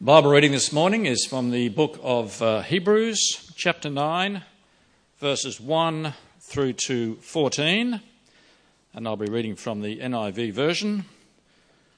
[0.00, 4.44] Bible reading this morning is from the book of uh, Hebrews, chapter 9,
[5.18, 8.00] verses 1 through to 14.
[8.94, 11.04] And I'll be reading from the NIV version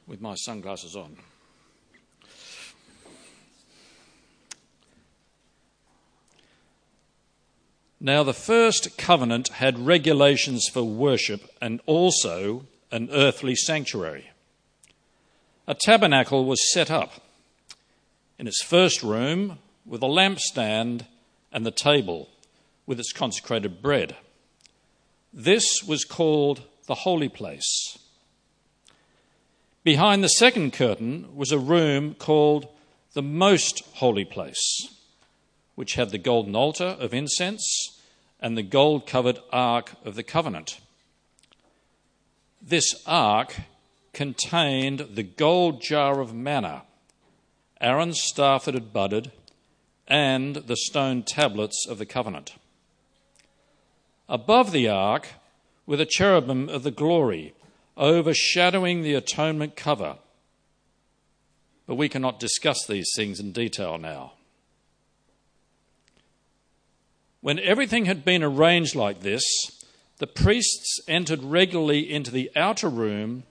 [0.07, 1.19] with my sunglasses on.
[8.01, 14.31] Now, the first covenant had regulations for worship and also an earthly sanctuary.
[15.69, 17.21] A tabernacle was set up
[18.41, 21.07] in its first room with a lampstand
[21.53, 22.27] and the table
[22.87, 24.17] with its consecrated bread.
[25.31, 27.99] This was called the holy place.
[29.85, 32.67] Behind the second curtain was a room called
[33.13, 34.89] the most holy place,
[35.75, 38.01] which had the golden altar of incense
[38.41, 40.81] and the gold covered ark of the covenant.
[42.63, 43.55] This ark
[44.15, 46.85] contained the gold jar of manna
[47.81, 49.33] Aaron's staff that had budded,
[50.07, 52.55] and the stone tablets of the covenant.
[54.29, 55.29] Above the ark
[55.87, 57.55] were the cherubim of the glory,
[57.97, 60.19] overshadowing the atonement cover.
[61.87, 64.35] But we cannot discuss these things in detail now.
[67.41, 69.43] When everything had been arranged like this,
[70.19, 73.45] the priests entered regularly into the outer room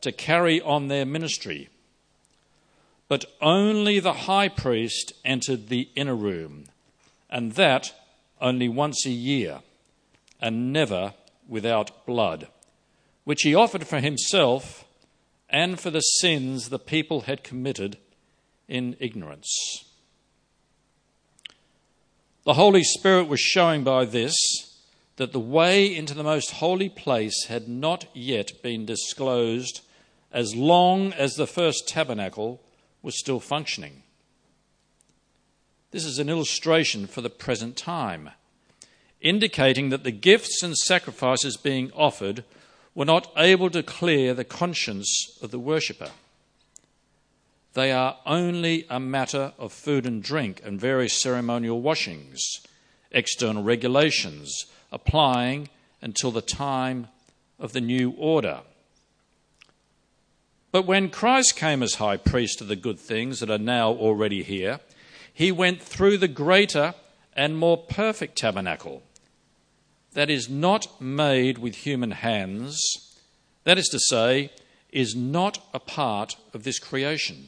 [0.00, 1.68] to carry on their ministry
[3.08, 6.64] but only the high priest entered the inner room,
[7.28, 7.92] and that
[8.40, 9.60] only once a year,
[10.40, 11.14] and never
[11.48, 12.48] without blood,
[13.24, 14.84] which he offered for himself
[15.48, 17.96] and for the sins the people had committed
[18.68, 19.84] in ignorance.
[22.44, 24.34] The Holy Spirit was showing by this
[25.16, 29.80] that the way into the most holy place had not yet been disclosed
[30.32, 32.60] as long as the first tabernacle
[33.04, 34.02] was still functioning.
[35.90, 38.30] This is an illustration for the present time,
[39.20, 42.44] indicating that the gifts and sacrifices being offered
[42.94, 46.10] were not able to clear the conscience of the worshipper.
[47.74, 52.40] They are only a matter of food and drink and various ceremonial washings,
[53.10, 55.68] external regulations applying
[56.00, 57.08] until the time
[57.58, 58.60] of the new order.
[60.74, 64.42] But when Christ came as high priest of the good things that are now already
[64.42, 64.80] here,
[65.32, 66.94] he went through the greater
[67.36, 69.04] and more perfect tabernacle
[70.14, 72.82] that is not made with human hands,
[73.62, 74.50] that is to say,
[74.90, 77.46] is not a part of this creation.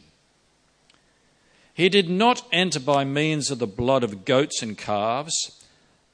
[1.75, 5.65] He did not enter by means of the blood of goats and calves,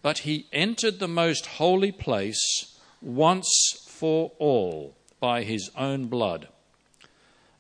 [0.01, 6.49] but he entered the most holy place once for all by his own blood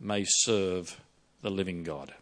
[0.00, 1.00] may serve
[1.42, 2.14] the living God.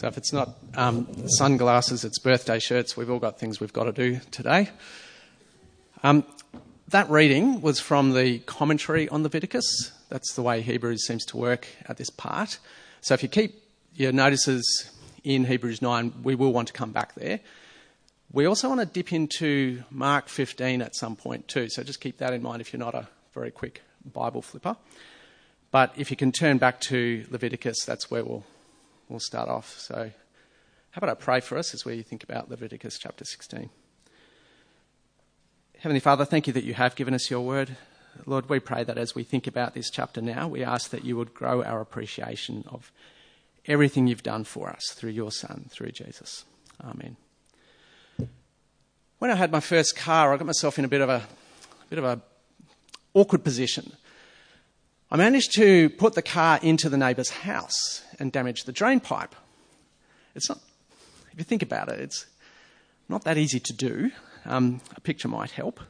[0.00, 2.96] So if it's not um, sunglasses, it's birthday shirts.
[2.96, 4.70] We've all got things we've got to do today.
[6.02, 6.24] Um,
[6.90, 9.92] that reading was from the commentary on Leviticus.
[10.08, 12.58] That's the way Hebrews seems to work at this part.
[13.00, 13.62] So if you keep
[13.94, 14.90] your notices
[15.22, 17.40] in Hebrews 9, we will want to come back there.
[18.32, 22.18] We also want to dip into Mark 15 at some point too, so just keep
[22.18, 24.76] that in mind if you're not a very quick Bible flipper.
[25.70, 28.44] But if you can turn back to Leviticus, that's where we'll,
[29.08, 29.78] we'll start off.
[29.78, 30.10] So,
[30.90, 33.70] how about I pray for us as we think about Leviticus chapter 16?
[35.80, 37.74] Heavenly Father, thank you that you have given us your word.
[38.26, 41.16] Lord, we pray that as we think about this chapter now, we ask that you
[41.16, 42.92] would grow our appreciation of
[43.64, 46.44] everything you've done for us through your Son, through Jesus.
[46.84, 47.16] Amen.
[49.20, 51.86] When I had my first car, I got myself in a bit of a, a
[51.88, 52.20] bit of a
[53.14, 53.94] awkward position.
[55.10, 59.34] I managed to put the car into the neighbour's house and damage the drain pipe.
[60.34, 60.58] It's not,
[61.32, 62.26] if you think about it, it's
[63.08, 64.10] not that easy to do.
[64.44, 65.80] Um, a picture might help.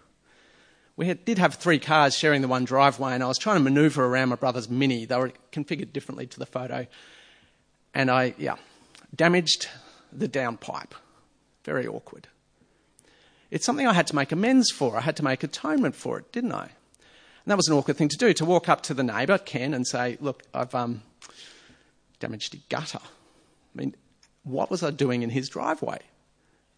[0.96, 3.62] we had, did have three cars sharing the one driveway, and I was trying to
[3.62, 5.04] maneuver around my brother's Mini.
[5.04, 6.86] They were configured differently to the photo.
[7.94, 8.56] And I, yeah,
[9.14, 9.68] damaged
[10.12, 10.92] the downpipe.
[11.64, 12.28] Very awkward.
[13.50, 14.96] It's something I had to make amends for.
[14.96, 16.70] I had to make atonement for it, didn't I?
[17.44, 19.74] And that was an awkward thing to do, to walk up to the neighbour, Ken,
[19.74, 21.02] and say, Look, I've um,
[22.20, 23.00] damaged your gutter.
[23.02, 23.96] I mean,
[24.44, 26.00] what was I doing in his driveway?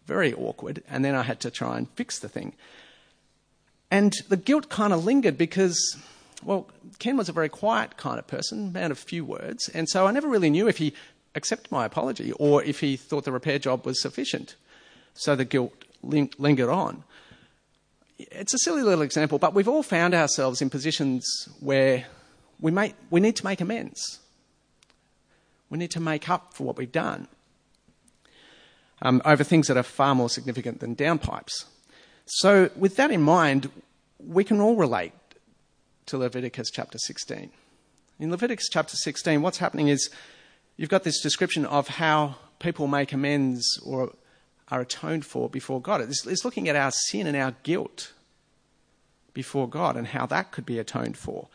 [0.05, 0.83] Very awkward.
[0.89, 2.53] And then I had to try and fix the thing.
[3.89, 5.97] And the guilt kind of lingered because,
[6.43, 6.67] well,
[6.99, 9.69] Ken was a very quiet kind of person, man of few words.
[9.69, 10.93] And so I never really knew if he
[11.35, 14.55] accepted my apology or if he thought the repair job was sufficient.
[15.13, 17.03] So the guilt lingered on.
[18.17, 22.05] It's a silly little example, but we've all found ourselves in positions where
[22.59, 24.19] we, make, we need to make amends.
[25.69, 27.27] We need to make up for what we've done
[29.03, 31.65] um, over things that are far more significant than downpipes.
[32.25, 33.69] So, with that in mind,
[34.17, 35.11] we can all relate
[36.07, 37.51] to Leviticus chapter 16.
[38.19, 40.09] In Leviticus chapter 16, what's happening is
[40.77, 44.13] you've got this description of how people make amends or
[44.69, 45.99] are atoned for before God.
[45.99, 48.13] It's, it's looking at our sin and our guilt
[49.33, 51.49] before God and how that could be atoned for.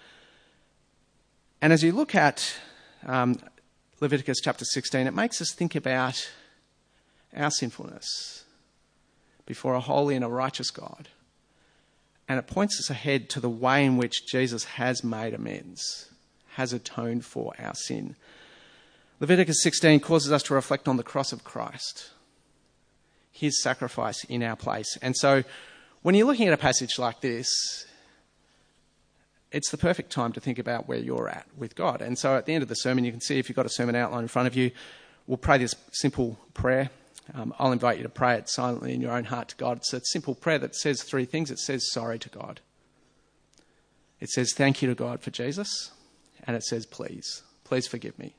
[1.62, 2.54] And as you look at
[3.06, 3.40] um,
[4.00, 6.28] Leviticus chapter 16, it makes us think about
[7.36, 8.44] our sinfulness
[9.46, 11.08] before a holy and a righteous God.
[12.28, 16.10] And it points us ahead to the way in which Jesus has made amends,
[16.50, 18.16] has atoned for our sin.
[19.20, 22.10] Leviticus 16 causes us to reflect on the cross of Christ,
[23.32, 24.98] his sacrifice in our place.
[25.00, 25.44] And so
[26.02, 27.86] when you're looking at a passage like this,
[29.50, 32.02] it's the perfect time to think about where you're at with God.
[32.02, 33.70] And so at the end of the sermon, you can see if you've got a
[33.70, 34.70] sermon outline in front of you,
[35.26, 36.90] we'll pray this simple prayer
[37.34, 39.78] um, I'll invite you to pray it silently in your own heart to God.
[39.78, 42.60] It's a simple prayer that says three things it says sorry to God,
[44.20, 45.92] it says thank you to God for Jesus,
[46.46, 48.34] and it says please, please forgive me,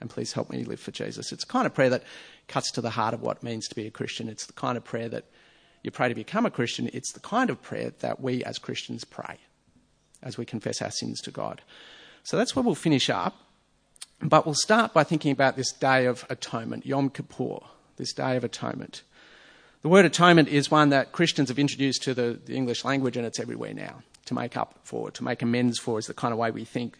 [0.00, 1.32] and please help me live for Jesus.
[1.32, 2.04] It's a kind of prayer that
[2.48, 4.28] cuts to the heart of what it means to be a Christian.
[4.28, 5.24] It's the kind of prayer that
[5.82, 6.88] you pray to become a Christian.
[6.92, 9.38] It's the kind of prayer that we as Christians pray
[10.22, 11.62] as we confess our sins to God.
[12.22, 13.36] So that's where we'll finish up.
[14.20, 17.58] But we'll start by thinking about this day of atonement, Yom Kippur
[18.02, 19.02] this Day of Atonement.
[19.82, 23.24] The word atonement is one that Christians have introduced to the, the, English language, and
[23.24, 24.02] it's everywhere now.
[24.26, 26.98] To make up for, to make amends for, is the kind of way we think.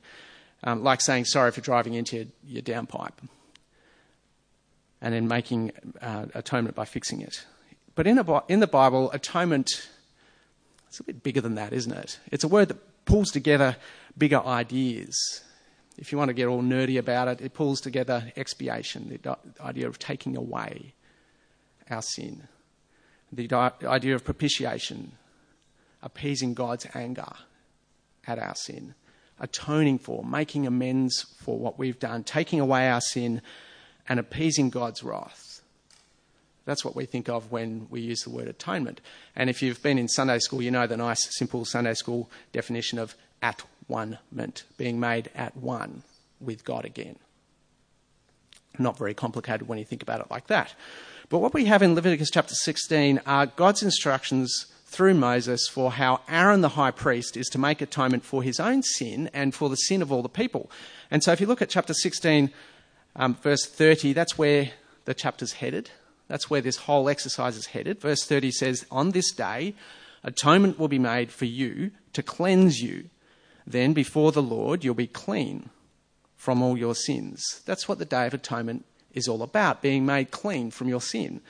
[0.63, 3.19] Um, like saying sorry for driving into your, your downpipe,
[5.01, 7.45] and then making uh, atonement by fixing it.
[7.97, 9.69] But in, a, in the Bible, atonement
[10.87, 12.21] it's a bit bigger than that, isn't it?
[12.31, 13.77] It's a word that pulls together
[14.17, 15.43] bigger ideas
[15.99, 19.87] if you want to get all nerdy about it, it pulls together expiation, the idea
[19.87, 20.95] of taking away
[21.91, 22.49] our sin,
[23.33, 23.53] the
[23.85, 25.13] idea of propitiation,
[26.03, 27.33] appeasing God's anger
[28.27, 28.95] at our sin,
[29.41, 33.43] atoning for, making amends for what we've done, taking away our sin,
[34.09, 35.63] and appeasing God's wrath.
[36.65, 39.01] That's what we think of when we use the word atonement.
[39.35, 42.99] And if you've been in Sunday school, you know the nice, simple Sunday school definition
[42.99, 43.63] of at
[43.93, 46.03] one meant, being made at one
[46.41, 47.17] with God again.
[48.79, 50.75] Not very complicated when you think about it like that.
[51.29, 56.21] But what we have in Leviticus chapter 16 are God's instructions through Moses for how
[56.29, 59.77] Aaron the high priest is to make atonement for his own sin and for the
[59.77, 60.71] sin of all the people.
[61.11, 62.51] And so if you look at chapter 16,
[63.17, 64.71] um, verse 30, that's where
[65.05, 65.91] the chapter's headed.
[66.29, 68.01] That's where this whole exercise is headed.
[68.01, 69.75] Verse 30 says, On this day,
[70.25, 73.11] atonement will be made for you to cleanse you
[73.67, 75.71] then before the Lord you'll be clean
[76.37, 77.61] from all your sins.
[77.67, 81.41] That's what the Day of Atonement is all about, being made clean from your sin.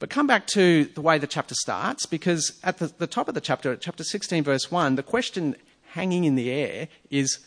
[0.00, 3.34] But come back to the way the chapter starts, because at the, the top of
[3.34, 5.54] the chapter, chapter 16, verse 1, the question
[5.92, 7.38] hanging in the air is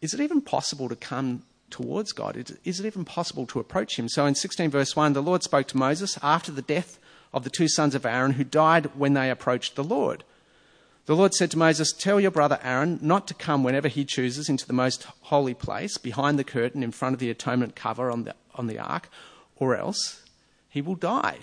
[0.00, 2.36] Is it even possible to come towards God?
[2.64, 4.08] Is it even possible to approach Him?
[4.08, 6.98] So in 16, verse 1, the Lord spoke to Moses after the death
[7.32, 10.24] of the two sons of Aaron who died when they approached the Lord.
[11.06, 14.48] The Lord said to Moses, Tell your brother Aaron not to come whenever he chooses
[14.48, 18.24] into the most holy place, behind the curtain in front of the atonement cover on
[18.24, 19.08] the, on the ark,
[19.56, 20.22] or else
[20.68, 21.38] he will die.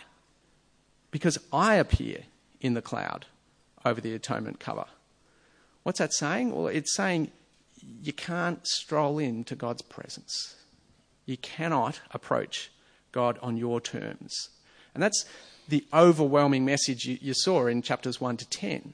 [1.12, 2.24] Because I appear
[2.62, 3.26] in the cloud
[3.84, 4.86] over the atonement cover.
[5.84, 6.56] What's that saying?
[6.56, 7.32] Well, it's saying
[8.02, 10.56] you can't stroll into God's presence.
[11.26, 12.72] You cannot approach
[13.12, 14.50] God on your terms.
[14.94, 15.26] And that's
[15.68, 18.94] the overwhelming message you, you saw in chapters 1 to 10.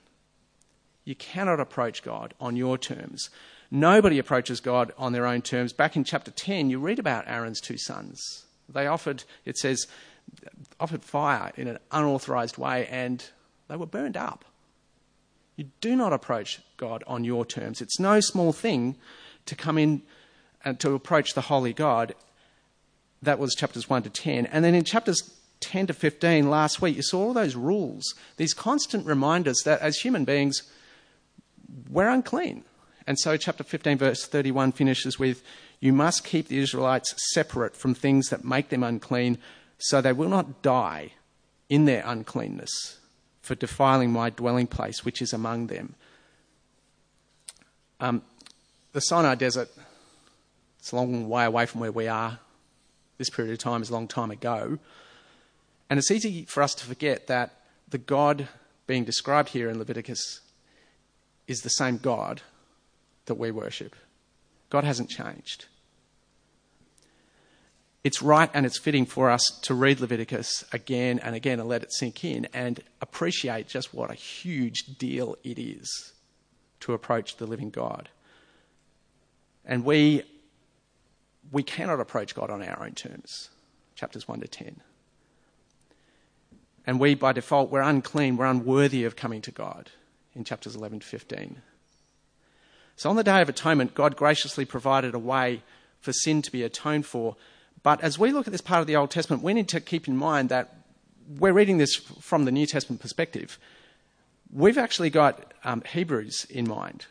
[1.05, 3.29] You cannot approach God on your terms.
[3.71, 5.71] Nobody approaches God on their own terms.
[5.71, 8.45] Back in chapter 10, you read about Aaron's two sons.
[8.67, 9.87] They offered, it says,
[10.79, 13.23] offered fire in an unauthorized way and
[13.67, 14.45] they were burned up.
[15.55, 17.81] You do not approach God on your terms.
[17.81, 18.95] It's no small thing
[19.45, 20.01] to come in
[20.63, 22.15] and to approach the holy God.
[23.21, 24.47] That was chapters 1 to 10.
[24.47, 28.53] And then in chapters 10 to 15 last week, you saw all those rules, these
[28.53, 30.63] constant reminders that as human beings,
[31.89, 32.63] we're unclean.
[33.07, 35.43] And so, chapter 15, verse 31 finishes with
[35.79, 39.37] You must keep the Israelites separate from things that make them unclean,
[39.77, 41.11] so they will not die
[41.69, 42.97] in their uncleanness
[43.41, 45.95] for defiling my dwelling place, which is among them.
[47.99, 48.23] Um,
[48.93, 49.69] the Sinai Desert,
[50.79, 52.39] it's a long way away from where we are.
[53.17, 54.79] This period of time is a long time ago.
[55.89, 57.53] And it's easy for us to forget that
[57.87, 58.47] the God
[58.87, 60.41] being described here in Leviticus
[61.47, 62.41] is the same God
[63.25, 63.95] that we worship.
[64.69, 65.65] God hasn't changed.
[68.03, 71.81] It's right and it's fitting for us to read Leviticus again and again and let
[71.81, 76.13] it sink in and appreciate just what a huge deal it is
[76.81, 78.09] to approach the living God.
[79.65, 80.21] And we,
[81.51, 83.49] we cannot approach God on our own terms,
[83.95, 84.81] chapters 1 to 10.
[86.85, 89.89] And we, by default, we're unclean, we're unworthy of coming to God
[90.35, 91.61] in chapters 11 to 15.
[92.95, 95.61] So on the Day of Atonement, God graciously provided a way
[95.99, 97.35] for sin to be atoned for.
[97.83, 100.07] But as we look at this part of the Old Testament, we need to keep
[100.07, 100.75] in mind that
[101.27, 103.57] we're reading this from the New Testament perspective.
[104.51, 107.07] We've actually got um, Hebrews in mind.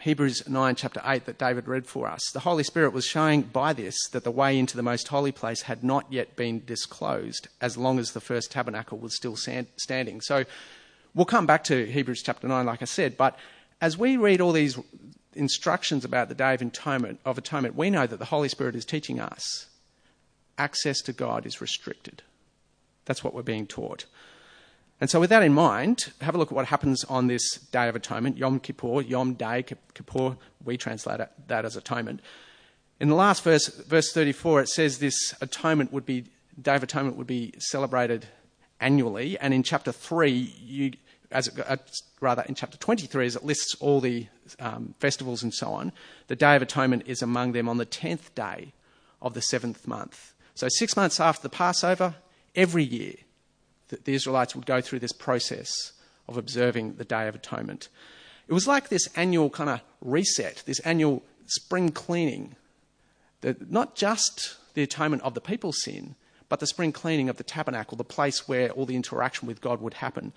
[0.00, 2.22] Hebrews 9, chapter 8, that David read for us.
[2.32, 5.62] The Holy Spirit was showing by this that the way into the most holy place
[5.62, 10.22] had not yet been disclosed as long as the first tabernacle was still standing.
[10.22, 10.44] So
[11.14, 13.38] we'll come back to Hebrews chapter 9, like I said, but
[13.80, 14.78] as we read all these
[15.34, 18.84] instructions about the Day of Atonement, of Atonement, we know that the Holy Spirit is
[18.84, 19.66] teaching us
[20.60, 22.22] access to God is restricted.
[23.06, 24.04] That's what we're being taught.
[25.00, 27.88] And so, with that in mind, have a look at what happens on this Day
[27.88, 29.64] of Atonement, Yom Kippur, Yom Day,
[29.94, 32.20] Kippur, we translate that as atonement.
[33.00, 36.26] In the last verse, verse 34, it says this atonement would be,
[36.60, 38.26] Day of Atonement would be celebrated
[38.80, 39.38] annually.
[39.38, 40.92] And in chapter 3, you,
[41.30, 41.76] as it, uh,
[42.20, 44.26] rather in chapter 23, as it lists all the
[44.58, 45.92] um, festivals and so on,
[46.28, 48.72] the Day of Atonement is among them on the 10th day
[49.22, 50.34] of the seventh month.
[50.54, 52.16] So, six months after the Passover,
[52.54, 53.14] every year,
[53.88, 55.92] the, the Israelites would go through this process
[56.28, 57.88] of observing the Day of Atonement.
[58.48, 62.56] It was like this annual kind of reset, this annual spring cleaning,
[63.42, 66.14] that not just the atonement of the people's sin,
[66.50, 69.80] but the spring cleaning of the tabernacle, the place where all the interaction with God
[69.80, 70.34] would happen.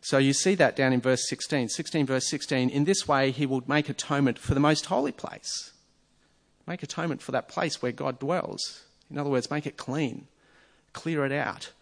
[0.00, 1.68] So you see that down in verse 16.
[1.68, 2.70] 16, verse 16.
[2.70, 5.72] In this way, he will make atonement for the most holy place.
[6.66, 8.84] Make atonement for that place where God dwells.
[9.10, 10.28] In other words, make it clean,
[10.94, 11.72] clear it out.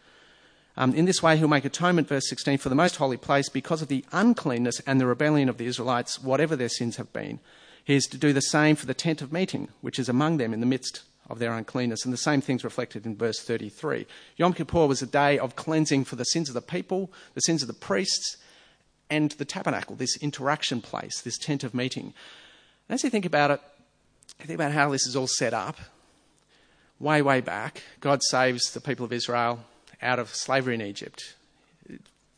[0.77, 3.83] Um, in this way, he'll make atonement, verse 16, for the most holy place because
[3.83, 7.39] of the uncleanness and the rebellion of the Israelites, whatever their sins have been.
[7.85, 10.53] He is to do the same for the tent of meeting, which is among them
[10.53, 12.05] in the midst of their uncleanness.
[12.05, 14.07] And the same thing's reflected in verse 33.
[14.37, 17.63] Yom Kippur was a day of cleansing for the sins of the people, the sins
[17.63, 18.37] of the priests,
[19.11, 22.13] and the tabernacle, this interaction place, this tent of meeting.
[22.89, 23.61] And as you think about it,
[24.41, 25.77] think about how this is all set up.
[27.01, 29.61] Way, way back, God saves the people of Israel
[30.03, 31.35] out of slavery in Egypt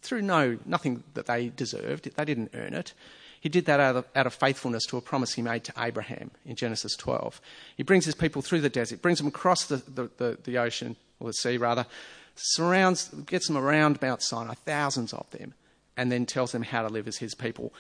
[0.03, 2.11] through no nothing that they deserved.
[2.15, 2.93] They didn't earn it.
[3.41, 6.31] He did that out of, out of, faithfulness to a promise he made to Abraham
[6.45, 7.41] in Genesis 12.
[7.77, 10.97] He brings his people through the desert, brings them across the, the, the, the ocean,
[11.19, 11.87] or the sea rather,
[12.37, 15.55] surrounds, gets them around Mount Sinai, thousands of them,
[15.97, 17.73] and then tells them how to live as his people.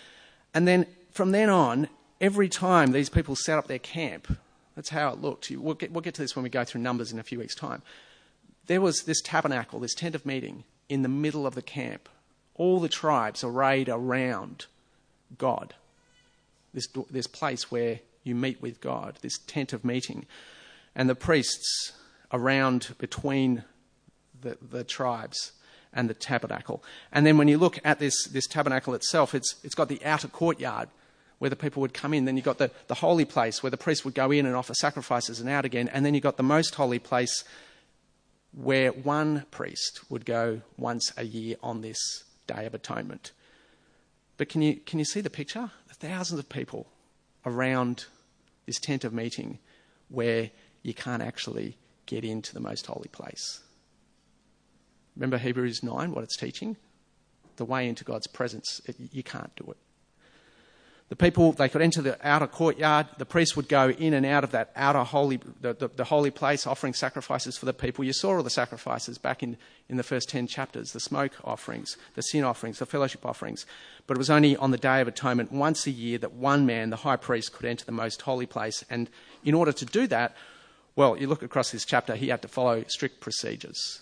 [0.54, 1.88] And then from then on,
[2.20, 4.38] every time these people set up their camp,
[4.74, 5.50] that's how it looked.
[5.50, 7.54] We'll get, we'll get to this when we go through Numbers in a few weeks'
[7.54, 7.82] time.
[8.66, 12.08] There was this tabernacle, this tent of meeting, in the middle of the camp.
[12.54, 14.66] All the tribes arrayed around
[15.38, 15.74] God.
[16.72, 20.26] This, this place where you meet with God, this tent of meeting.
[20.94, 21.92] And the priests
[22.32, 23.64] around between
[24.40, 25.52] the, the tribes
[25.92, 26.82] and the tabernacle.
[27.12, 30.28] And then when you look at this, this tabernacle itself, it's, it's got the outer
[30.28, 30.88] courtyard
[31.38, 32.26] where the people would come in.
[32.26, 34.74] Then you've got the, the holy place where the priest would go in and offer
[34.74, 35.88] sacrifices and out again.
[35.88, 37.44] And then you've got the most holy place
[38.52, 43.32] where one priest would go once a year on this Day of Atonement.
[44.40, 45.70] But can you, can you see the picture?
[45.92, 46.86] Thousands of people
[47.44, 48.06] around
[48.64, 49.58] this tent of meeting
[50.08, 50.50] where
[50.82, 53.60] you can't actually get into the most holy place.
[55.14, 56.78] Remember Hebrews 9, what it's teaching?
[57.56, 59.76] The way into God's presence, it, you can't do it.
[61.10, 63.08] The people, they could enter the outer courtyard.
[63.18, 66.30] The priest would go in and out of that outer holy, the, the, the, holy
[66.30, 68.04] place, offering sacrifices for the people.
[68.04, 69.56] You saw all the sacrifices back in,
[69.88, 73.66] in the first 10 chapters the smoke offerings, the sin offerings, the fellowship offerings.
[74.06, 76.90] But it was only on the Day of Atonement, once a year, that one man,
[76.90, 78.84] the high priest, could enter the most holy place.
[78.88, 79.10] And
[79.44, 80.36] in order to do that,
[80.94, 84.00] well, you look across this chapter, he had to follow strict procedures.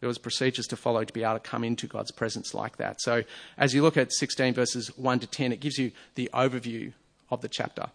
[0.00, 3.00] There was procedures to follow to be able to come into God's presence like that.
[3.00, 3.24] So
[3.56, 6.92] as you look at 16 verses 1 to 10, it gives you the overview
[7.30, 7.86] of the chapter.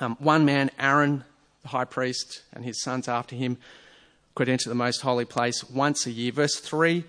[0.00, 1.24] Um, one man, Aaron,
[1.62, 3.58] the high priest, and his sons after him
[4.34, 6.32] could enter the most holy place once a year.
[6.32, 7.04] Verse 3,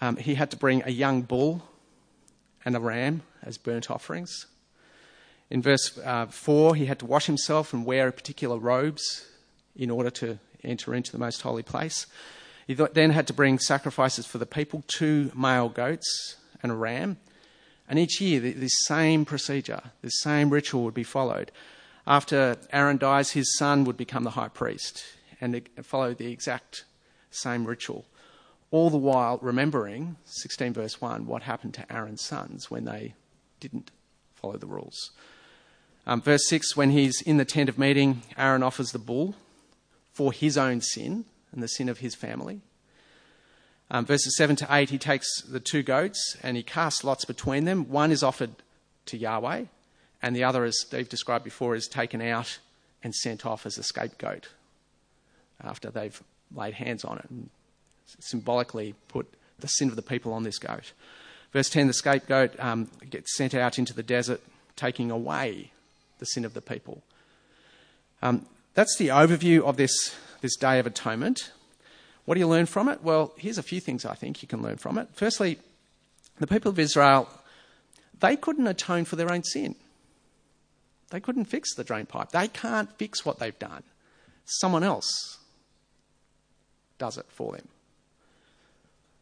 [0.00, 1.62] um, he had to bring a young bull
[2.64, 4.46] and a ram as burnt offerings.
[5.48, 9.28] In verse uh, 4, he had to wash himself and wear particular robes
[9.76, 12.06] in order to enter into the most holy place.
[12.72, 17.18] He then had to bring sacrifices for the people two male goats and a ram.
[17.86, 21.52] And each year, this same procedure, this same ritual would be followed.
[22.06, 25.04] After Aaron dies, his son would become the high priest
[25.38, 26.84] and follow the exact
[27.30, 28.06] same ritual.
[28.70, 33.12] All the while remembering, 16 verse 1, what happened to Aaron's sons when they
[33.60, 33.90] didn't
[34.34, 35.10] follow the rules.
[36.06, 39.34] Um, verse 6, when he's in the tent of meeting, Aaron offers the bull
[40.14, 42.60] for his own sin and the sin of his family.
[43.90, 47.64] Um, verses 7 to 8, he takes the two goats and he casts lots between
[47.64, 47.90] them.
[47.90, 48.50] One is offered
[49.06, 49.64] to Yahweh,
[50.22, 52.58] and the other, as Steve described before, is taken out
[53.02, 54.48] and sent off as a scapegoat
[55.62, 56.22] after they've
[56.54, 57.50] laid hands on it and
[58.20, 59.26] symbolically put
[59.58, 60.92] the sin of the people on this goat.
[61.52, 64.40] Verse 10 the scapegoat um, gets sent out into the desert,
[64.76, 65.70] taking away
[66.18, 67.02] the sin of the people.
[68.22, 71.52] Um, that's the overview of this this Day of Atonement.
[72.26, 73.02] What do you learn from it?
[73.02, 75.08] Well, here's a few things I think you can learn from it.
[75.14, 75.58] Firstly,
[76.38, 77.28] the people of Israel,
[78.20, 79.76] they couldn't atone for their own sin.
[81.10, 82.30] They couldn't fix the drain pipe.
[82.30, 83.82] They can't fix what they've done.
[84.44, 85.38] Someone else
[86.98, 87.68] does it for them.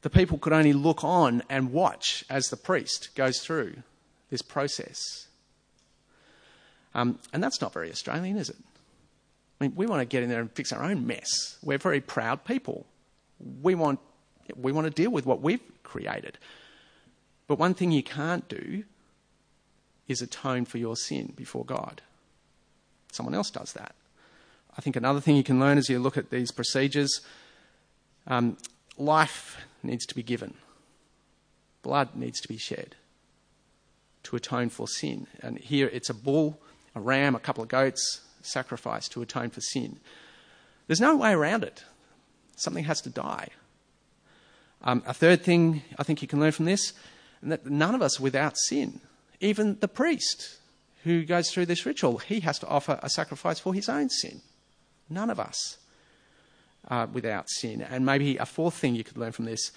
[0.03, 3.76] The people could only look on and watch as the priest goes through
[4.30, 4.99] this process.
[6.95, 8.56] Um, and that's not very Australian, is it?
[9.60, 11.58] I mean, we want to get in there and fix our own mess.
[11.62, 12.86] We're very proud people.
[13.62, 14.00] We want,
[14.56, 16.38] we want to deal with what we've created.
[17.46, 18.84] But one thing you can't do
[20.08, 22.00] is atone for your sin before God.
[23.12, 23.94] Someone else does that.
[24.76, 27.20] I think another thing you can learn as you look at these procedures
[28.26, 28.56] um,
[28.96, 30.54] life needs to be given,
[31.82, 32.94] blood needs to be shed
[34.23, 35.26] to atone for sin.
[35.42, 36.60] And here it's a bull,
[36.94, 39.99] a ram, a couple of goats, sacrifice to atone for sin.
[40.87, 41.85] There's no way around it.
[42.57, 43.49] Something has to die.
[44.83, 46.93] Um, a third thing I think you can learn from this,
[47.43, 49.00] and that none of us without sin.
[49.41, 50.59] Even the priest
[51.05, 54.41] who goes through this ritual, he has to offer a sacrifice for his own sin.
[55.09, 55.79] None of us
[56.89, 57.83] are without sin.
[57.83, 59.73] And maybe a fourth thing you could learn from this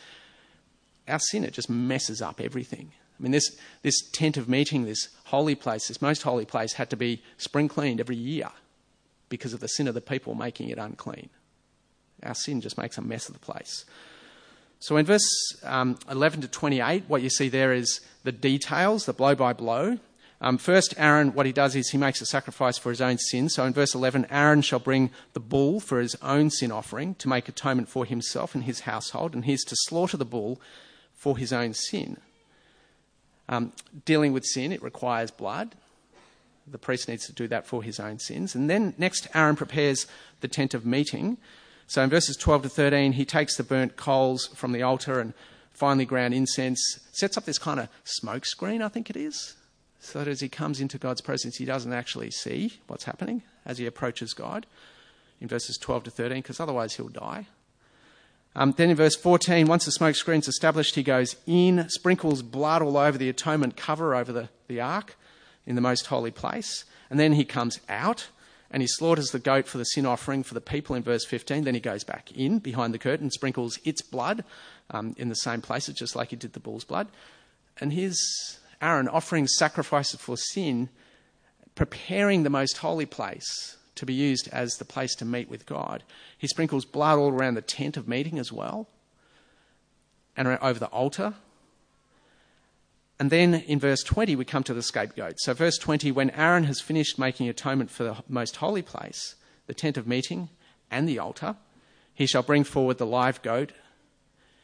[1.08, 2.91] our sin, it just messes up everything.
[3.19, 6.89] I mean, this, this tent of meeting, this holy place, this most holy place, had
[6.89, 8.49] to be spring cleaned every year
[9.30, 11.30] because of the sin of the people making it unclean.
[12.23, 13.86] Our sin just makes a mess of the place.
[14.80, 15.23] So in verse
[15.63, 19.97] um, 11 to 28, what you see there is the details, the blow by blow.
[20.41, 23.47] Um, first, Aaron, what he does is he makes a sacrifice for his own sin.
[23.47, 27.30] So in verse 11, Aaron shall bring the bull for his own sin offering to
[27.30, 30.60] make atonement for himself and his household, and he is to slaughter the bull
[31.13, 32.17] for his own sin.
[33.49, 33.73] Um,
[34.06, 35.75] dealing with sin, it requires blood.
[36.65, 38.56] The priest needs to do that for his own sins.
[38.56, 40.08] And then next, Aaron prepares
[40.39, 41.38] the tent of meeting.
[41.88, 45.34] So in verses 12 to 13, he takes the burnt coals from the altar and
[45.73, 49.56] finely ground incense, sets up this kind of smoke screen, I think it is,
[49.99, 53.79] so that as he comes into God's presence, he doesn't actually see what's happening as
[53.79, 54.65] he approaches God
[55.41, 57.47] in verses 12 to 13, because otherwise he'll die.
[58.55, 62.81] Um, then in verse 14, once the smoke screen's established, he goes in, sprinkles blood
[62.81, 65.15] all over the atonement cover over the, the ark
[65.65, 66.85] in the most holy place.
[67.09, 68.27] And then he comes out
[68.69, 71.63] and he slaughters the goat for the sin offering for the people in verse 15.
[71.63, 74.43] Then he goes back in behind the curtain, sprinkles its blood
[74.91, 77.07] um, in the same places, just like he did the bull's blood.
[77.79, 80.89] And here's Aaron offering sacrifices for sin,
[81.75, 86.03] preparing the most holy place to be used as the place to meet with God.
[86.38, 88.88] He sprinkles blood all around the tent of meeting as well,
[90.36, 91.36] and over the altar.
[93.19, 95.39] And then in verse 20, we come to the scapegoat.
[95.39, 99.36] So, verse 20, when Aaron has finished making atonement for the most holy place,
[99.67, 100.49] the tent of meeting,
[100.89, 101.56] and the altar,
[102.13, 103.71] he shall bring forward the live goat.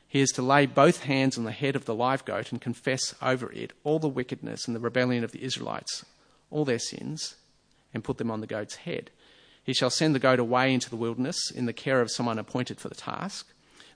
[0.07, 3.15] He is to lay both hands on the head of the live goat and confess
[3.21, 6.05] over it all the wickedness and the rebellion of the Israelites,
[6.49, 7.35] all their sins,
[7.93, 9.11] and put them on the goat's head.
[9.63, 12.79] He shall send the goat away into the wilderness in the care of someone appointed
[12.79, 13.47] for the task.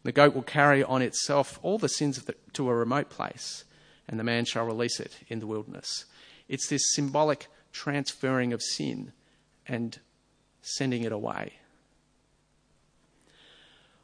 [0.04, 3.64] The goat will carry on itself all the sins the, to a remote place,
[4.08, 6.06] and the man shall release it in the wilderness.
[6.50, 9.14] It's this symbolic transferring of sin
[9.68, 9.98] and
[10.62, 11.54] sending it away.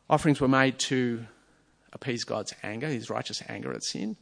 [0.09, 1.25] Offerings were made to
[1.93, 4.17] appease God's anger, his righteous anger at sin,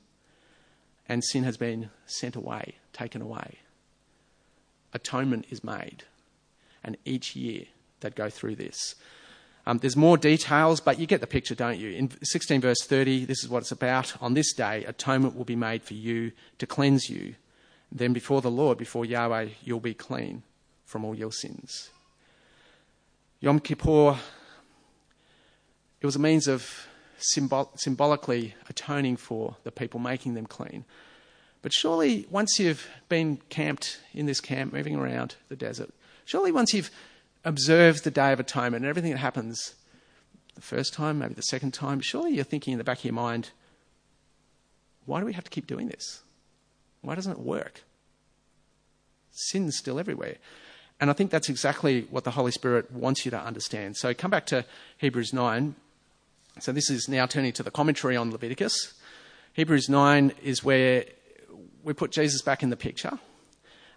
[1.07, 3.59] and sin has been sent away, taken away.
[4.93, 6.03] Atonement is made,
[6.87, 7.65] and each year
[7.99, 8.95] they go through this.
[9.67, 11.91] Um, there's more details, but you get the picture, don't you?
[11.91, 14.19] In 16 verse 30, this is what it's about.
[14.21, 17.35] On this day, atonement will be made for you to cleanse you.
[17.91, 20.43] Then before the Lord, before Yahweh, you'll be clean
[20.85, 21.89] from all your sins.
[23.41, 24.17] Yom Kippur,
[25.99, 30.85] it was a means of symbol- symbolically atoning for the people, making them clean.
[31.61, 35.93] But surely, once you've been camped in this camp, moving around the desert,
[36.27, 36.91] surely once you've
[37.45, 39.75] observed the Day of Atonement and everything that happens
[40.55, 43.13] the first time, maybe the second time, surely you're thinking in the back of your
[43.13, 43.51] mind,
[45.05, 46.21] why do we have to keep doing this?
[47.01, 47.81] Why doesn't it work?
[49.31, 50.35] Sin's still everywhere.
[50.99, 53.95] And I think that's exactly what the Holy Spirit wants you to understand.
[53.95, 54.65] So come back to
[54.97, 55.75] Hebrews 9.
[56.59, 58.95] So this is now turning to the commentary on Leviticus.
[59.53, 61.05] Hebrews 9 is where
[61.83, 63.17] we put Jesus back in the picture.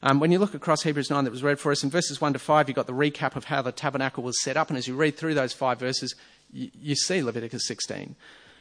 [0.03, 2.33] Um, when you look across Hebrews 9 that was read for us, in verses 1
[2.33, 4.71] to 5, you've got the recap of how the tabernacle was set up.
[4.71, 6.15] And as you read through those five verses,
[6.51, 8.17] you, you see Leviticus 16.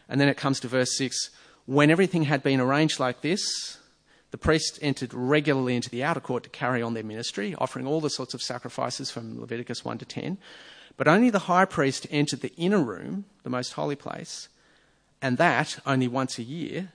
[0.09, 1.29] And then it comes to verse 6
[1.69, 3.77] when everything had been arranged like this,
[4.31, 8.01] the priests entered regularly into the outer court to carry on their ministry, offering all
[8.01, 10.39] the sorts of sacrifices from Leviticus 1 to 10.
[10.97, 14.49] But only the high priest entered the inner room, the most holy place,
[15.21, 16.91] and that only once a year,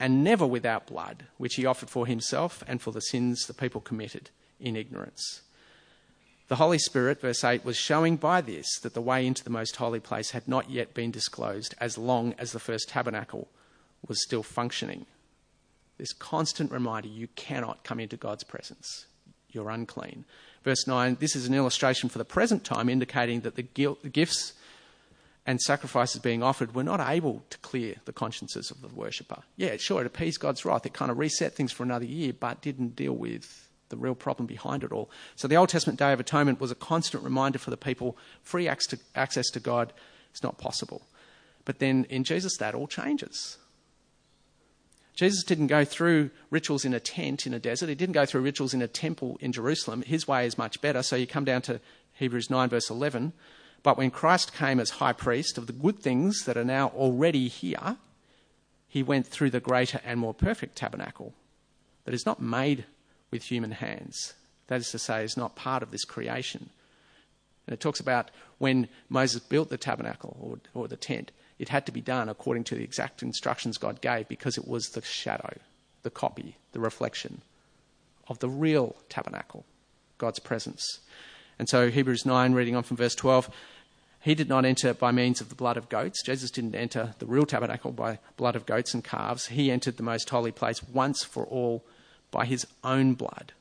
[0.00, 3.82] and never without blood, which he offered for himself and for the sins the people
[3.82, 5.42] committed in ignorance.
[6.48, 9.76] The Holy Spirit, verse 8, was showing by this that the way into the most
[9.76, 13.48] holy place had not yet been disclosed as long as the first tabernacle
[14.08, 15.06] was still functioning.
[15.98, 19.06] This constant reminder you cannot come into God's presence,
[19.52, 20.24] you're unclean.
[20.64, 24.54] Verse 9 this is an illustration for the present time, indicating that the gifts
[25.46, 29.42] and sacrifices being offered were not able to clear the consciences of the worshipper.
[29.56, 30.86] Yeah, sure, it appeased God's wrath.
[30.86, 34.46] It kind of reset things for another year, but didn't deal with the real problem
[34.46, 35.10] behind it all.
[35.34, 38.68] So the Old Testament Day of Atonement was a constant reminder for the people free
[38.68, 39.92] access to God
[40.32, 41.02] is not possible.
[41.64, 43.58] But then in Jesus, that all changes.
[45.16, 47.88] Jesus didn't go through rituals in a tent in a desert.
[47.88, 50.02] He didn't go through rituals in a temple in Jerusalem.
[50.02, 51.02] His way is much better.
[51.02, 51.80] So you come down to
[52.14, 53.32] Hebrews 9, verse 11.
[53.82, 57.48] But when Christ came as high priest of the good things that are now already
[57.48, 57.96] here,
[58.86, 61.32] he went through the greater and more perfect tabernacle
[62.04, 62.84] that is not made
[63.30, 64.34] with human hands.
[64.66, 66.70] That is to say, is not part of this creation.
[67.66, 71.86] And it talks about when Moses built the tabernacle or, or the tent, it had
[71.86, 75.56] to be done according to the exact instructions God gave because it was the shadow,
[76.02, 77.42] the copy, the reflection
[78.28, 79.64] of the real tabernacle,
[80.18, 81.00] God's presence.
[81.58, 83.50] And so, Hebrews 9, reading on from verse 12,
[84.20, 86.22] he did not enter by means of the blood of goats.
[86.22, 89.46] Jesus didn't enter the real tabernacle by blood of goats and calves.
[89.46, 91.84] He entered the most holy place once for all
[92.30, 93.52] by his own blood,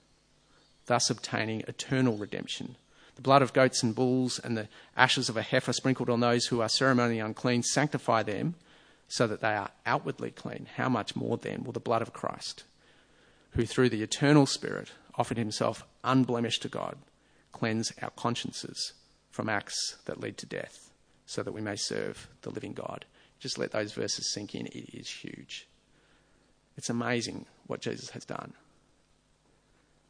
[0.87, 2.75] thus obtaining eternal redemption.
[3.15, 4.67] The blood of goats and bulls and the
[4.97, 8.55] ashes of a heifer sprinkled on those who are ceremonially unclean sanctify them
[9.07, 10.67] so that they are outwardly clean.
[10.75, 12.65] How much more then will the blood of Christ,
[13.51, 16.97] who through the eternal Spirit offered himself unblemished to God,
[17.53, 18.93] cleanse our consciences
[19.39, 20.91] from acts that lead to death,
[21.25, 23.05] so that we may serve the living God?
[23.39, 24.65] Just let those verses sink in.
[24.65, 25.65] It is huge.
[26.75, 28.51] It's amazing what Jesus has done.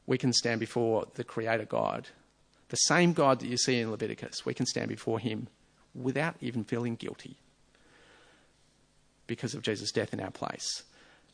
[0.07, 2.07] We can stand before the Creator God
[2.69, 5.47] the same God that you see in Leviticus, we can stand before him
[5.93, 7.37] without even feeling guilty
[9.27, 10.81] because of Jesus' death in our place.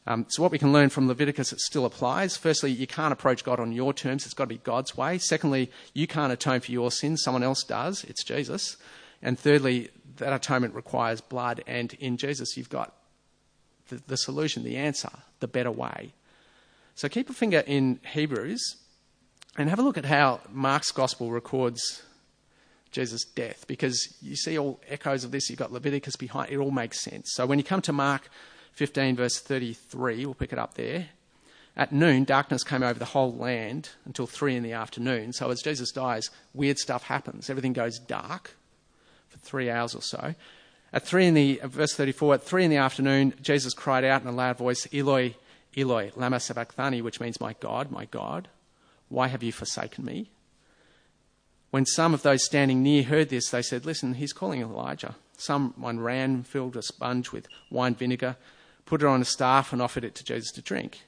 [0.08, 2.38] Um, so, what we can learn from Leviticus, it still applies.
[2.38, 5.18] Firstly, you can't approach God on your terms, it's got to be God's way.
[5.18, 8.78] Secondly, you can't atone for your sins, someone else does, it's Jesus.
[9.22, 12.94] And thirdly, that atonement requires blood, and in Jesus, you've got
[13.90, 16.14] the, the solution, the answer, the better way.
[16.94, 18.78] So, keep a finger in Hebrews
[19.58, 22.04] and have a look at how Mark's gospel records
[22.92, 25.50] Jesus' death, because you see all echoes of this.
[25.50, 27.32] You've got Leviticus behind, it all makes sense.
[27.34, 28.30] So when you come to Mark
[28.76, 31.08] 15, verse 33, we'll pick it up there.
[31.78, 35.34] At noon, darkness came over the whole land until three in the afternoon.
[35.34, 37.50] So as Jesus dies, weird stuff happens.
[37.50, 38.56] Everything goes dark
[39.28, 40.36] for three hours or so.
[40.94, 44.28] At three in the verse 34, at three in the afternoon, Jesus cried out in
[44.28, 45.36] a loud voice, Eloi,
[45.76, 48.48] Eloi, lama sabachthani, which means, My God, my God,
[49.10, 50.30] why have you forsaken me?
[51.72, 55.16] When some of those standing near heard this, they said, Listen, he's calling Elijah.
[55.38, 58.38] Someone ran, filled a sponge with wine vinegar,
[58.86, 61.02] put it on a staff, and offered it to Jesus to drink.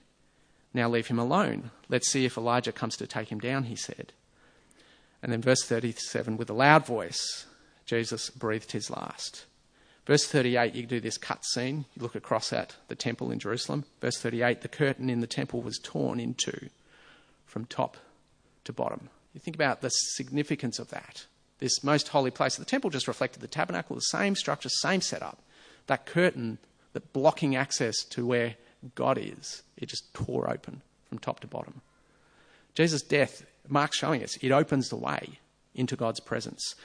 [0.74, 1.72] Now leave him alone.
[1.90, 4.13] Let's see if Elijah comes to take him down, he said.
[5.24, 7.46] And then, verse 37, with a loud voice,
[7.86, 9.46] Jesus breathed his last.
[10.06, 11.86] Verse 38, you do this cut scene.
[11.96, 13.84] You look across at the temple in Jerusalem.
[14.00, 16.70] Verse 38, the curtain in the temple was torn in two
[17.46, 17.98] from top
[18.63, 19.10] to bottom.
[19.34, 21.26] You think about the significance of that.
[21.60, 22.58] This most holy place.
[22.58, 25.40] Of the temple just reflected the tabernacle, the same structure, same setup.
[25.88, 26.60] That curtain,
[26.93, 28.56] that blocking access to where
[28.95, 31.82] God is, it just tore open from top to bottom.
[32.76, 35.39] Jesus' death, Mark's showing us, it opens the way
[35.76, 36.76] into God's presence.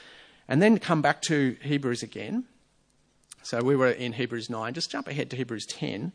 [0.49, 2.45] And then come back to Hebrews again
[3.43, 4.73] so we were in Hebrews 9.
[4.73, 6.13] Just jump ahead to Hebrews 10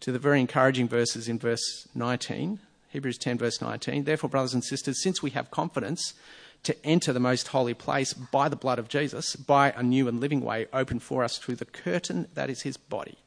[0.00, 2.58] to the very encouraging verses in verse 19.
[2.88, 4.04] Hebrews 10, verse 19.
[4.04, 6.14] Therefore, brothers and sisters, since we have confidence
[6.62, 10.20] to enter the most holy place by the blood of Jesus, by a new and
[10.20, 13.18] living way opened for us through the curtain that is his body,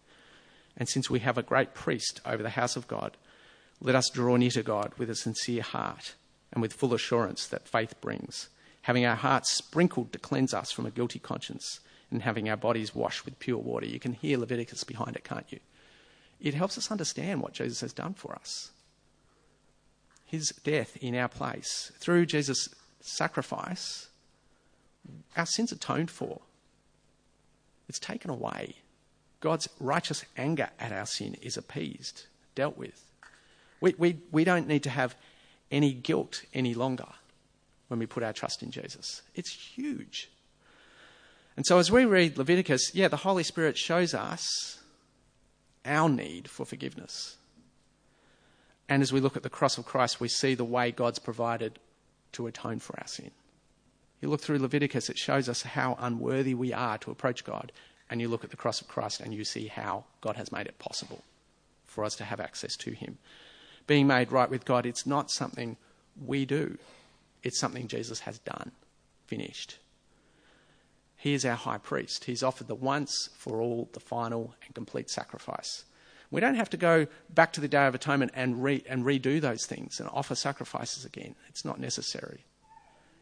[0.78, 3.18] and since we have a great priest over the house of God,
[3.80, 6.16] let us draw near to God with a sincere heart
[6.52, 8.50] and with full assurance that faith brings,
[8.84, 11.80] having our hearts sprinkled to cleanse us from a guilty conscience
[12.12, 13.86] and having our bodies washed with pure water.
[13.86, 15.60] You can hear Leviticus behind it, can't you?
[16.40, 18.72] It helps us understand what Jesus has done for us.
[20.26, 21.92] His death in our place.
[21.98, 22.70] Through Jesus'
[23.02, 24.08] sacrifice,
[25.36, 26.42] our sins atoned for.
[27.90, 28.76] It's taken away.
[29.44, 33.06] God's righteous anger at our sin is appeased, dealt with.
[33.82, 35.18] We, we, we don't need to have
[35.70, 37.10] any guilt any longer
[37.90, 39.22] when we put our trust in Jesus.
[39.36, 40.32] It's huge.
[41.58, 44.80] And so as we read Leviticus, yeah, the Holy Spirit shows us
[45.84, 47.36] our need for forgiveness.
[48.88, 51.80] And as we look at the cross of Christ, we see the way God's provided
[52.32, 53.32] to atone for our sin.
[54.22, 57.74] You look through Leviticus, it shows us how unworthy we are to approach God.
[58.14, 60.68] And you look at the cross of Christ and you see how God has made
[60.68, 61.24] it possible
[61.88, 63.18] for us to have access to Him.
[63.88, 65.78] Being made right with God, it's not something
[66.24, 66.78] we do,
[67.42, 68.72] it's something Jesus has done,
[69.26, 69.80] finished.
[71.16, 72.26] He is our high priest.
[72.26, 75.84] He's offered the once for all, the final and complete sacrifice.
[76.30, 79.42] We don't have to go back to the Day of Atonement and, re- and redo
[79.42, 81.34] those things and offer sacrifices again.
[81.50, 82.46] It's not necessary.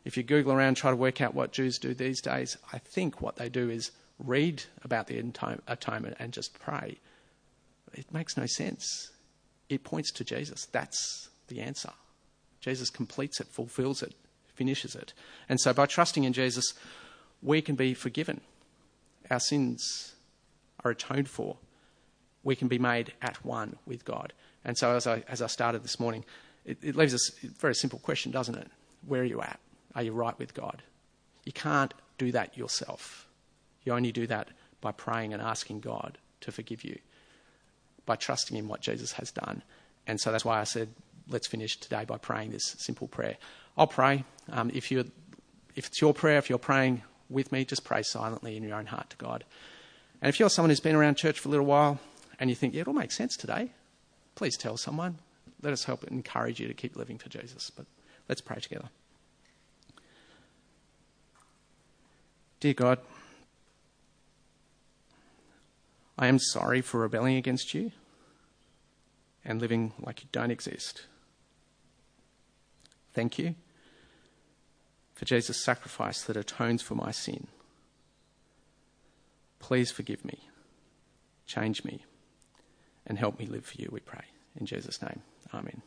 [0.04, 3.21] If you Google around, try to work out what Jews do these days, I think
[3.21, 3.91] what they do is
[4.23, 6.97] read about the atonement and just pray.
[7.93, 9.12] It makes no sense.
[9.69, 10.65] It points to Jesus.
[10.71, 11.91] That's the answer.
[12.60, 14.13] Jesus completes it, fulfills it,
[14.53, 15.13] finishes it.
[15.49, 16.73] And so by trusting in Jesus,
[17.41, 18.41] we can be forgiven.
[19.29, 20.13] Our sins
[20.84, 21.57] are atoned for.
[22.43, 24.34] We can be made at one with God.
[24.63, 26.23] And so, as I, as I started this morning,
[26.65, 28.67] it, it leaves us a very simple question, doesn't it?
[29.07, 29.60] Where are you at?
[29.95, 30.84] Are you right with God?
[31.45, 33.27] You can't do that yourself.
[33.84, 34.50] You only do that
[34.82, 36.98] by praying and asking God to forgive you,
[38.06, 39.62] by trusting in what Jesus has done.
[40.08, 40.89] And so that's why I said,
[41.30, 43.38] let's finish today by praying this simple prayer.
[43.78, 44.24] I'll pray.
[44.52, 45.10] Um, if, you
[45.76, 48.88] if it's your prayer, if you're praying with me, just pray silently in your own
[48.88, 49.44] heart to God.
[50.22, 52.00] And if you're someone who's been around church for a little while
[52.39, 53.72] and you think, yeah, it all makes sense today,
[54.36, 55.17] please tell someone.
[55.62, 57.70] Let us help encourage you to keep living for Jesus.
[57.70, 57.86] But
[58.28, 58.89] let's pray together.
[62.60, 63.00] Dear God,
[66.17, 67.91] I am sorry for rebelling against you
[69.43, 71.08] and living like you don't exist.
[73.13, 73.56] Thank you
[75.13, 77.47] for Jesus' sacrifice that atones for my sin.
[79.60, 80.39] Please forgive me,
[81.45, 82.06] change me,
[83.06, 84.26] and help me live for you, we pray.
[84.60, 85.21] In Jesus' name,
[85.54, 85.82] Amen.